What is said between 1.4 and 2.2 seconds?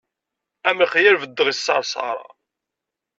i ṣṣerṣer.